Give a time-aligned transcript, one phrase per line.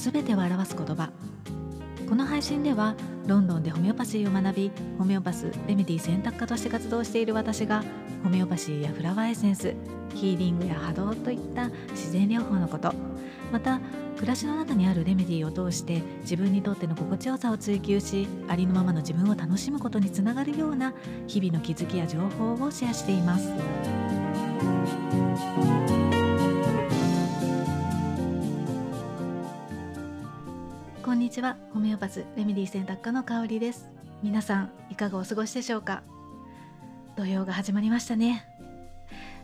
[0.00, 1.10] 全てを表す言葉
[2.08, 2.94] この配信では
[3.26, 7.84] ロンドンでホメオパシーを学びホメオパスレメディ選択科として活動している私が
[8.24, 9.74] ホメオパシーやフラワーエッセンス
[10.14, 12.94] ヒーリングや波動といった自然療法のこと
[13.52, 13.78] また
[14.16, 20.94] 暮らしの中にあるレメディを通して自分にとっての心地よさを追求しありのままの自分を楽しむことにつながるような
[21.26, 23.50] 日々の気づきや情報をシェアしています。
[31.30, 31.56] にちは。
[31.72, 33.88] ホメオパスレメディ選択科の香りです。
[34.20, 36.02] 皆さんいかがお過ごしでしょうか？
[37.14, 38.44] 土曜が始まりましたね。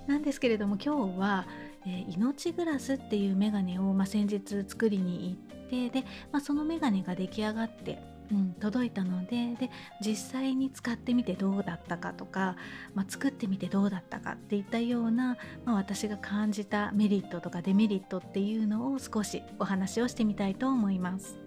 [0.08, 1.46] なんですけれども今日は、
[1.86, 5.38] えー、命グラスっていうメガネを、まあ、先日作りに
[5.70, 9.70] 行ってで、まあ、そのメガネが出来上がってうん、届いたのでで
[10.04, 12.56] 実際に使ってみてどうだったかとか、
[12.94, 21.38] まあ、作ってみてどうだったかっていったような、まあ、私が感じたメリットとかデメリットっていうのを少しお話をしてみたいと思います。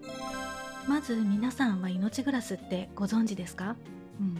[0.87, 3.75] まず皆さんは命グラスってご存知ですか、
[4.19, 4.39] うん、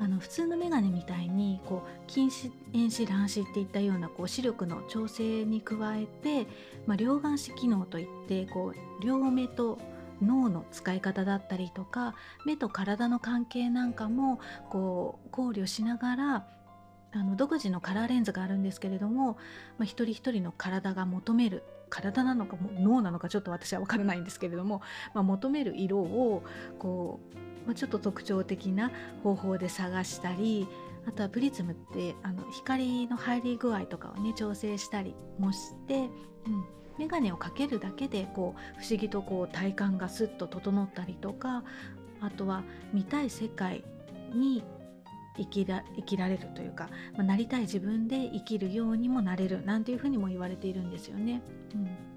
[0.00, 6.48] あの普通のメガネみたいにこう近視遠視乱視っていったようなこう視力の調整に加えて、
[6.86, 9.78] まあ、両眼視機能といってこう両目と
[10.22, 12.14] 脳の使い方だったりとか
[12.44, 16.46] 目と体の関係なんかもこう考慮しながら
[17.12, 19.38] あの独自のカラーレンズがあるんですけれども、
[19.78, 24.82] まあ、一人一人の体が求める体なのか脳なのかちょっと私は分からないんですけれども、
[25.14, 26.42] まあ、求める色を
[26.78, 28.90] こう、まあ、ちょっと特徴的な
[29.22, 30.66] 方法で探したり
[31.06, 36.64] あとはプリズムってあの光の入り具合とかをね調整したりもして、うん、
[36.98, 41.64] 眼鏡をかけるだけでこう不思議とこう体感がスッと整ったりとか
[42.20, 43.84] あとは見たい世界
[44.32, 44.64] に
[45.36, 51.42] 生きら生きられるというか、まあ、なりたい自分で生きるようにもなれるなんていうふうにも言われているんですよね。
[51.74, 52.15] うん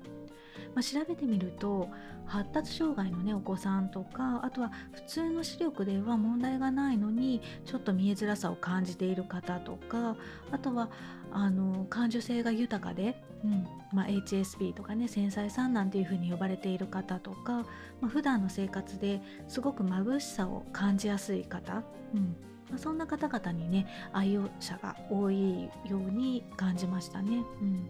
[0.75, 1.89] まあ、調べてみると
[2.25, 10.15] 発達障害のねお子さんとかあとは普通の視力では問題がないのにちょっと見えづらさを感じている方とか
[10.51, 10.89] あとは
[11.31, 17.65] あの感受性が豊かで、うんまあ、HSP とかね繊細さんなんていうふうに呼ばれている方とか、ま
[18.03, 22.35] あ、普段の生活ですごく眩しさを感じやすい方、うん
[22.69, 27.43] まあ、そんな方々にね愛用者が多いように感じましたね。
[27.61, 27.89] うん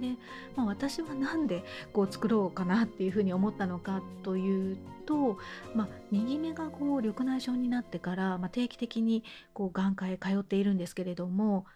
[0.00, 0.16] で、
[0.56, 5.38] まあ、私は何でこう作ろうかなっていうふうに思ったのかというと、
[5.74, 11.66] まあ、右目がこう緑内障になってから、まあ、定期的にこう眼科へ通っているんですけれども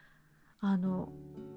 [0.60, 1.10] あの、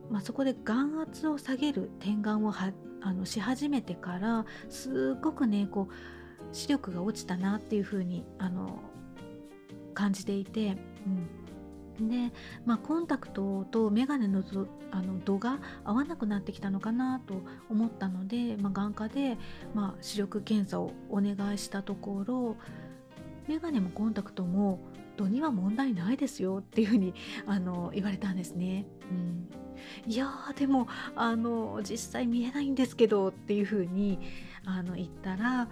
[0.10, 8.80] まあ、そこで眼圧を下げる点眼をはあのし始めてからすごくねこう視力が落ちたなっていうふうにあの
[9.94, 11.41] 感じていて、うん、
[12.10, 12.32] で、
[12.66, 14.44] まあ、コンタクトと眼鏡の
[14.92, 19.38] あの度が合わなくなってきたのかなと思ったので、まあ、眼科で、
[19.74, 22.58] まあ、視力検査をお願いしたところ
[23.48, 24.80] 眼鏡もコンタクトも
[25.18, 27.14] 度には問題ないですよっていうふうに
[27.46, 28.86] あの言われたんですね。
[29.10, 34.20] うん、いやでもあの実際見えないんですけどっていうふうに
[34.66, 35.70] あの言ったら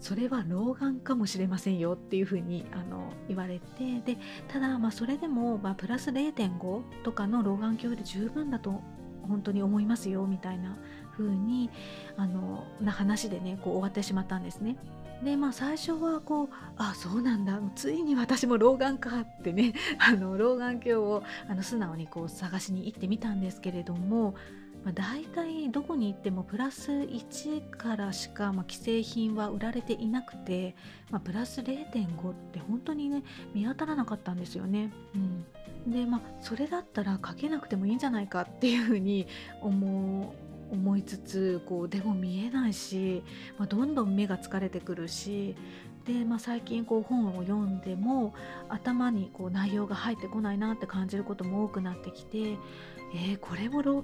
[0.00, 8.80] それは老眼かもしれませんよっていうふうにあの言われてでただ、まあ、それでも、まあ、プラス0.5とかの老眼鏡で十分だと
[9.28, 10.76] 本当に思いますよみたいな
[11.12, 11.70] 風に
[12.16, 14.76] あのな話でねこう終わってしまったんですね。
[15.22, 24.34] でまあ最初はこうあそうなんだついに私も老眼かってねあの老眼鏡をあの素直にこう探しに行ってみたんですけれども、
[24.88, 30.74] まあ、大体どこに行ってもプラス1からしか、まあ、既製品は売られていなくて、
[31.10, 33.22] まあ、プラス0.5って本当にね
[33.54, 34.90] 見当たらなかったんですよね。
[35.86, 39.26] うん、でまあそれだったらかけなくてもいいんじゃないかっていうふうに
[39.60, 43.22] 思う思いつつこうでも見えないし、
[43.58, 45.54] まあ、どんどん目が疲れてくるし
[46.08, 48.32] で、まあ、最近こう本を読んでも
[48.70, 52.52] 頭にこう内容が入ってこないなって感じることも多くなってきて、
[53.14, 54.02] えー、これも老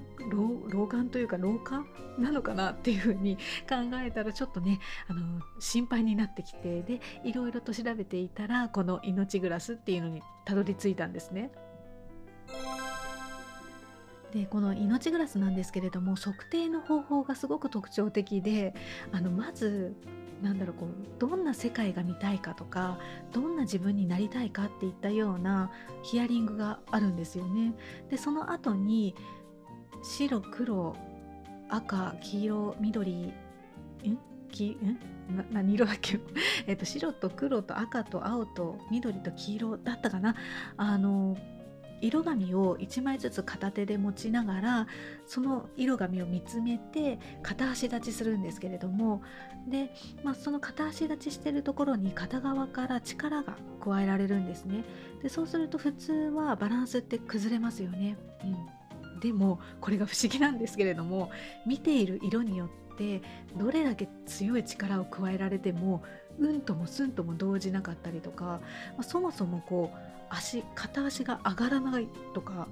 [0.85, 1.83] 眼というか老化
[2.19, 3.37] なのかなっていうふうに
[3.67, 11.49] 考えたらちょっとねあの心配になってきてでいろいろと調べていたらこの命グラスっていうのにたどり着いたんですね。
[14.35, 18.75] でこの命グラスなんですけれども測定の方法がすごく特徴的で
[19.13, 19.95] あのまず
[20.41, 20.89] なんだろうこう
[21.19, 22.99] どんな世界が見たいかとか
[23.31, 25.71] どんな自分になりたいかっていったような
[26.03, 27.73] ヒアリングがあるんですよね。
[28.09, 29.15] でその後に
[30.03, 30.97] 白黒
[31.69, 33.33] 赤黄色緑ん？
[34.51, 34.99] きん？
[35.53, 36.19] 何色だっけ、
[36.67, 40.35] えっと、白と黒と赤と青と緑と黄色だったかな。
[40.75, 41.37] あの
[42.05, 44.87] 色紙を1枚ずつ片手で持ちながら
[45.25, 49.21] その色紙を見つめて片足立ちするんですけれども
[49.67, 49.91] で、
[50.23, 54.83] まあ、その片足立ちしてるところに片側から力が加えられるんですね。
[55.23, 61.31] でそうすると普通はバランスって崩れますよね、うん、でもこれが不思議なんですけれども
[61.65, 63.23] 見ている色によって
[63.57, 66.03] どれだけ強い力を加えられても
[66.39, 68.61] うんともすんとも動じなかったりとか、ま
[68.99, 69.97] あ、そもそもこう
[70.29, 72.67] 足片足が上がらないとか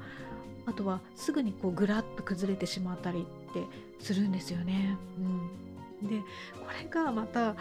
[0.65, 3.63] あとはすぐにこうぐらっと崩れてしまったりって
[3.99, 4.97] するんですよね。
[6.01, 6.25] うん、でこ
[6.81, 7.55] れがまた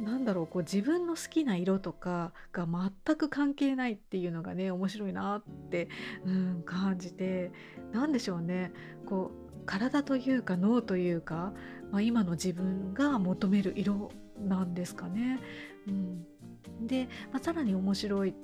[0.00, 5.88] なんだろうこう自分の好きな色とかが全く関係ないっていうのがね面白いなって、
[6.24, 7.50] うん、感じて
[7.92, 8.72] 何でしょうね
[9.06, 11.52] こう体というか脳というか、
[11.90, 15.40] まあ、今の自分が求める色なんですかね。
[15.86, 18.34] うん、で、まあ、さらに面白いっ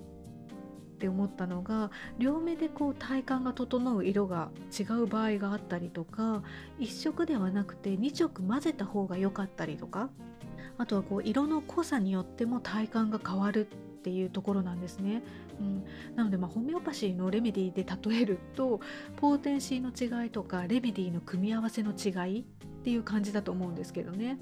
[0.96, 6.43] て思ったのが両目でこう体感が整う色が違う場合があったりとか
[6.79, 10.08] 1色ではなくて2色混ぜた方が良かったりとか
[10.79, 13.69] あとはこう色の濃さによっても体感が変わる
[14.05, 15.23] っていうところなんですね。
[15.59, 15.85] うん、
[16.15, 18.81] なのでまあホメオパシーのレメディで例えると
[19.17, 22.45] ポーテンシーの違いとかレメディの組み合わせの違いっ
[22.85, 24.39] ていう感じだと思うんですけどね。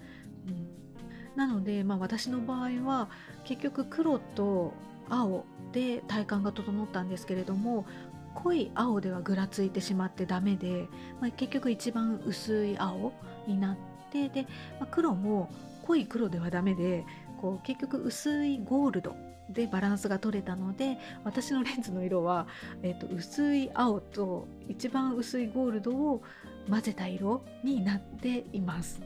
[0.49, 3.09] うん、なので、まあ、私の場合は
[3.45, 4.73] 結局黒と
[5.09, 7.87] 青で体感が整ったんですけれども
[8.35, 10.89] 濃い青ではぐらついてしまってダメで、
[11.21, 13.13] まあ、結局一番薄い青
[13.47, 13.77] になっ
[14.11, 14.43] てで、
[14.81, 17.05] まあ、黒も濃い黒ではダメで
[17.41, 19.15] こう結局薄いゴールド
[19.51, 22.47] でバランスが取れたので私のレンズの色は、
[22.83, 26.23] えーと、薄い青と一番薄いゴールドを
[26.69, 29.03] 混ぜた色になっています。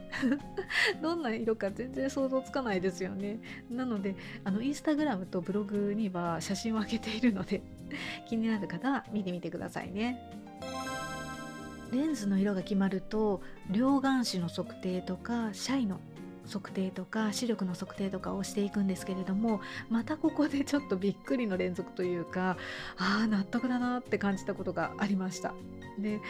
[1.00, 3.41] どんな色か全然想像つかないですよね。
[3.71, 7.62] なのであのインスタグラムとブログには写真を上げているので
[8.29, 10.21] 気になる方は見てみてくださいね。
[11.93, 13.41] レンズの色が決まると
[13.71, 16.00] 両眼視の測定とかシャイの
[16.46, 19.60] 測定とか視力の測定とかをしていくんですけれども
[19.90, 22.56] またここでちょっとびっくりの連続というか
[22.96, 25.54] ああ納得だなって感じたことがありました。
[25.98, 26.20] で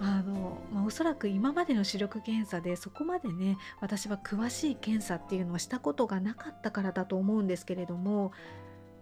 [0.00, 8.32] あの、まあ、おそらく今までの視力検査でそこまでね私は詳しい検査っていうのをしたことがなかったからだと思うんですけれども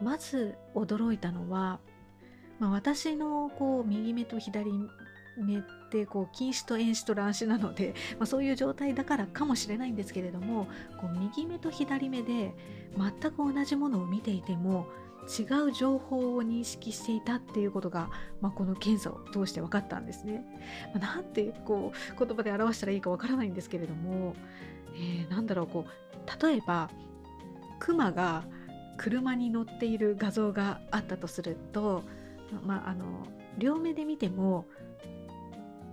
[0.02, 1.80] まず驚いたのは、
[2.58, 4.70] まあ、私のこう右目と左
[5.36, 10.66] 目ってこう近視と遠視と乱視なので、 まあ、そういう状態だからかもしれないんですけれども
[11.00, 12.54] こう右目と左目で
[12.96, 14.86] 全く同じものを見ていても
[15.26, 18.10] 違う情報を認識していたっていうことが、
[18.40, 20.44] まあ、この検査を通して分かったんですね。
[20.94, 24.34] まあ、なんてこう言葉で表したらいいか分からないんですけれども、
[24.94, 26.90] えー、なんだろうこう例えば
[27.78, 28.44] クマが
[28.96, 32.02] 車に乗っている画像があったとすると、
[32.64, 33.26] まあ、あの
[33.58, 34.66] 両目で見ても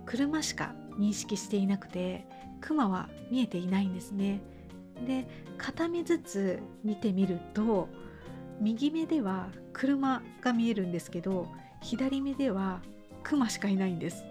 [0.06, 2.26] 車しか認識していなくて
[2.60, 4.40] クマは見えていないんですね。
[5.06, 5.26] で
[5.58, 7.88] 片目ずつ見てみると
[8.60, 11.48] 右目では車が見えるんですけど
[11.82, 12.80] 左目では
[13.22, 14.24] クマしかいないんです。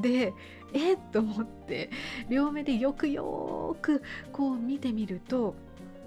[0.00, 0.32] で
[0.72, 0.98] えっ？
[1.12, 1.90] と思って
[2.28, 5.54] 両目でよくよくこう見てみると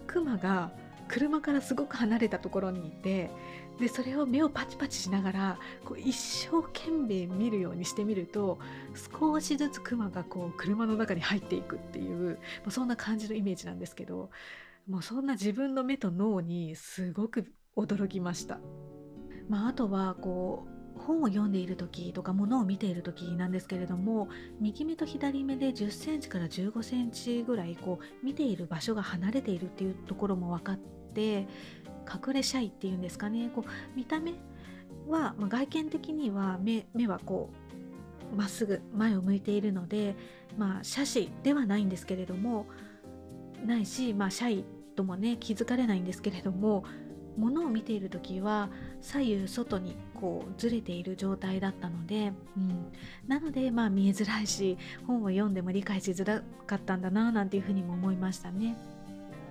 [0.07, 0.71] クマが
[1.07, 3.29] 車からすごく離れたところにいて
[3.79, 8.57] でそれを目をパチパチしながらこう一生懸命見るようにしてみると
[9.11, 14.29] 少しずつクマがこう車の中に入っていくっていう、まあ、そんな感じのイメージなんですけど
[14.87, 18.59] もうそんな自分の目と脳にすごく驚きました。
[19.49, 24.27] まあ、あとはこう本を読んでいる時とか物を見ている時なんですけれども
[24.59, 30.79] 右目と左目で1 0センチから1 5センチぐらいこう見ている場所が離れているっていうところも分かっ
[31.17, 31.47] て
[32.07, 34.33] 隠れシャイっていうんですかねこう見た目
[35.07, 37.49] は、まあ、外見的には目目はこ
[38.31, 40.15] うまっすぐ前を向いているので
[40.57, 42.67] まあ斜視ではないんですけれども
[43.65, 46.83] ないし、まあ、シャイともね気づかれないんですけれども
[47.37, 48.69] 物を見ている時は
[49.01, 52.91] 左右外にこうずれている状態だったので、うん、
[53.27, 58.75] なのでまあ見えづらいし本を読んでも理解しづらかったんだななんていうふうにも思いましたね。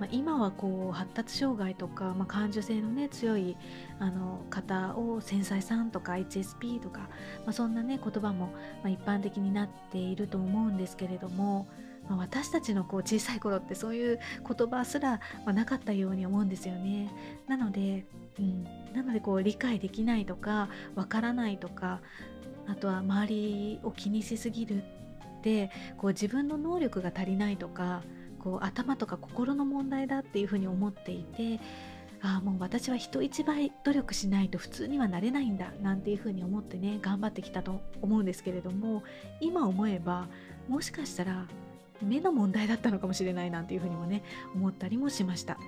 [0.00, 3.56] まあ、今はこう発達障害とか、まあ、感受性の、ね、強い
[3.98, 7.08] あの方を繊細さんとか HSP とか、ま
[7.48, 8.50] あ、そんな、ね、言葉も、
[8.82, 11.66] ま一般的になっていると思うんですけれども、
[12.08, 17.10] ま私たちのこう小さい頃ってそういう言葉すら、まなかったように思うんですよね。
[17.48, 18.06] なので、
[18.38, 22.00] うん、なのでこう理解できないとかわからないとか
[22.66, 28.02] あとは周りを気にしすぎるってこう自分の能力が足りないとか
[28.46, 31.58] こう頭とか心の問題だっていうふうに思っていて
[32.22, 39.02] ああもう私は人一倍努力しないと普通にはなれないんだなんていうふうに思ってね頑張ってきたと思うんですけれども
[39.40, 40.28] 今思えば
[40.68, 41.48] もしかしたら
[42.00, 44.22] 目の問題だったのかもしれないなんていうふうにもね
[44.54, 45.58] 思ったりもしました。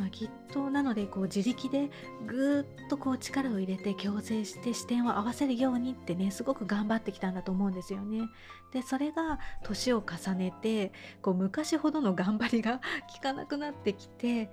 [0.00, 1.90] まあ、きっとなのでこう自力で
[2.26, 8.30] ぐーっとこう力を入れて矯正して視点を合わせるようにってねすごく頑張ってきたんだと思うんですよね。
[8.72, 12.80] でそれが年を重ねてこう昔ほどの頑張りが
[13.12, 14.50] 効かなくなってきて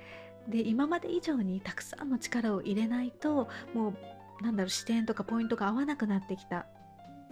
[0.50, 3.94] で今まで以上にたくさんの力を入れないとも
[4.42, 6.66] うなんだろう視点とかポイントが合わなくなってきた。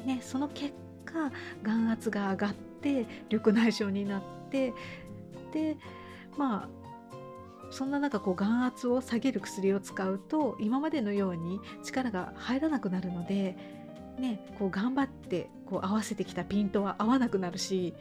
[0.06, 1.32] ね、その結果
[1.64, 4.74] 眼圧が上がって緑内障になって
[5.52, 5.78] で
[6.38, 6.85] まあ
[7.76, 13.58] そんな中こう眼圧を下げる薬を使うと今までのように力が入らなくなるので、
[14.18, 17.94] ね、こう頑張ってこう合わせてきたピントは合わなくなるし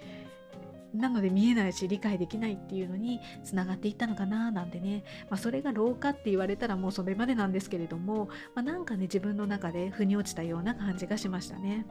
[0.94, 11.84] なので見えないし理解できないっていうのにつながっていったのかななんてね、まあ、それが老化って言われたらもうそれまでなんですけれども、まあ、なんかね自分の中で腑に落ちたような感じがしましたね。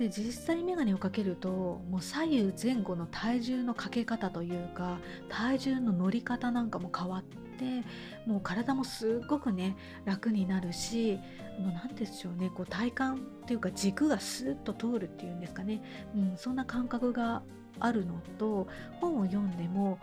[0.00, 1.50] で実際眼鏡をかけると
[1.90, 7.84] もう左右前後の体重のかけ方というか体重の乗り方なんかも変わって
[8.26, 9.76] もう体もすっごくね
[10.06, 11.18] 楽になるし
[11.58, 15.82] 何でしょうねこう体感っていうか軸がスーッと通るっていうんですかね、
[16.16, 17.42] うん、そんな感覚が
[17.78, 18.68] あるのと
[19.02, 19.98] 本を読んでも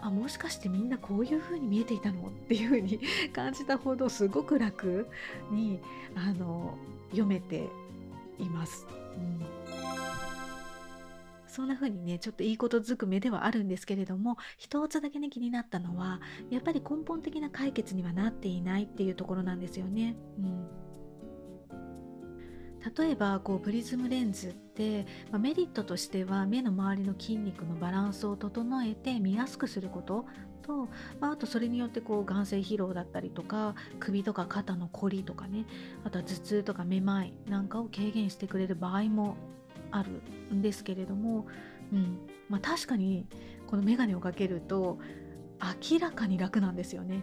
[0.00, 2.98] あもしかしてみんなこういう風に見えていたのっていう風に
[3.34, 5.06] 感じたほどすごく楽
[5.50, 5.80] に
[6.14, 6.78] あの
[7.10, 7.68] 読めて
[8.38, 8.86] います。
[9.16, 9.40] うん、
[11.46, 20.16] そんな風にねちょっといいことずくめではあるんですけれども一つだけね気になったのはやっぱり根本的な解決にはなっていないっていうところなんですよね。
[20.38, 20.84] うん
[22.96, 30.26] 例えばこうプリズムレンズって、まあ、メリットとしては目の周りの筋肉のバランスを整えて見やすくすること
[30.64, 30.88] と、
[31.20, 35.66] まあ、あとそれによってこう眼性疲労だったりとか首とか肩のこりとかね
[36.04, 39.36] あとは頭痛とかめまいなんかを軽減してくれる場合も
[39.90, 40.22] ある
[40.54, 41.46] んですけれども、
[41.92, 42.18] うん。
[42.48, 43.26] まあ、確かに
[43.66, 44.98] この眼鏡をかけると
[45.90, 47.22] 明らかに楽なんですよね。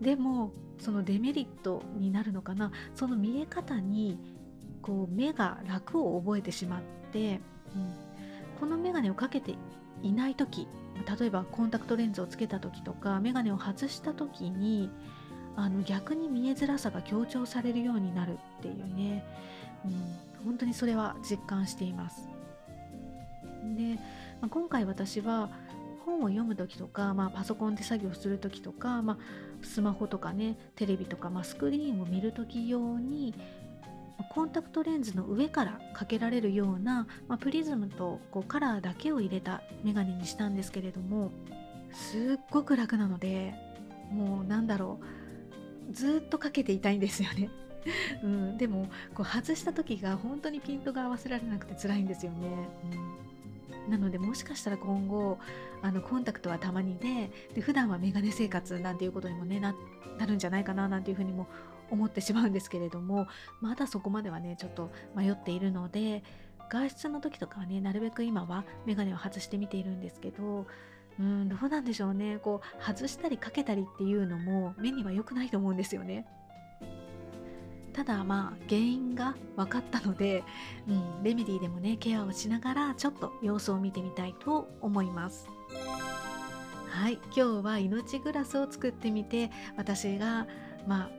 [0.00, 2.72] ででもそのデメリットになるのかな。
[2.94, 4.18] その見え方に
[4.82, 7.40] こう目が楽を覚えてしまって、
[7.74, 7.94] うん、
[8.60, 9.54] この眼鏡をかけて
[10.02, 10.66] いない時
[11.18, 14.90] 例えばコンタクトレンズをつけた時とか眼鏡を外した時に
[15.56, 19.24] あの逆に見えづらさが強調されるようになるっていうね、
[19.84, 22.28] うん、本当にそれは実感しています。
[23.76, 23.96] で、
[24.40, 25.48] まあ、今回私は
[26.04, 29.18] 本を読む時とか、まあ、パソコンで作業する時とか、まあ、
[29.62, 33.34] スマホとかねテレビとか、まあ、スクリーンを見る時用に
[34.24, 41.32] コンタクトレンズの上からかけられるような、まあ、プリズムとこうカラーだけを入れたメガネにしたんですけれども
[41.92, 43.54] すっごく楽なので
[44.10, 45.00] もうなんだろ
[45.90, 47.50] うずっとかけていたいんですよね。
[48.22, 52.68] うん、でもこう外した時が本当にピントが合わせられなくて辛いんですよね。
[53.86, 55.38] うん、なのでもしかしたら今後
[55.82, 59.72] あのコンタクトはたまにでで普段はメガネ生活なんていうことにもねな
[60.26, 61.46] るんじゃないかななんていうふうにも
[61.90, 63.28] 思ってしまうんですけれども
[63.60, 66.22] まだそこまではねちょっと迷っているので
[66.68, 70.66] 外出の時とかはねなるべく今はメガネを外してみているんですけど
[71.18, 76.26] うんどうなんでしょうねこう外したりかけたりっていうのも目には良くないと思うんですよね。
[77.92, 80.44] ただまあ原因が分かったので、
[80.86, 85.48] うん、レメディでもねケアをしながらちょっと様子を見てみたいと思います。
[86.90, 90.46] はい今日は命グラスを作ってみて私が
[90.86, 91.10] まあ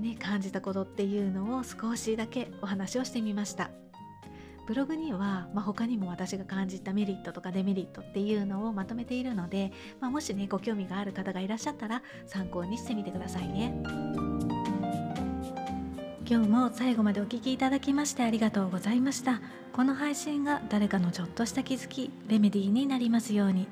[0.00, 3.70] ね、感じたことっていうのを少しだけお話をしてみました。
[4.66, 13.80] ブログには、まあ、他にも私が感じたメリットとかデメリットっていうのをまとめているので、まあ、もしねご興味がある方がいらっしゃったら参考にしてみてくださいね。
[16.28, 19.40] 今日も最後までお聴きいただきましてありがとうございました。
[19.72, 23.68] この配信が誰かのちょっとした気づきレメディーになりますように。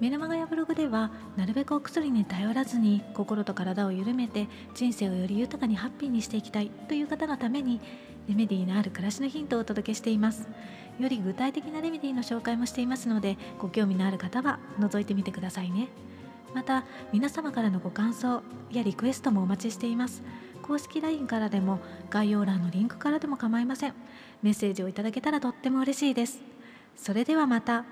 [0.00, 7.80] メルマガやブログではなるべくお薬に頼らずに心と体を緩めて人生をより豊かにハッピーにしていきたいという方のために
[8.28, 10.48] レメディーのある暮らしのヒントをお届けしています。
[11.00, 15.88] より具体的なレメディーの紹介もしていますのでご興味のある方は覗いてみてくださいね。
[16.54, 20.22] また皆様からのご感想やリクエストもお待ちしています。
[20.62, 23.94] 公式 LINE からでも概要欄のリンクからでも構いません。
[24.42, 26.40] メッセージをいただけたらとっても嬉しいです。
[26.96, 27.84] それではまた。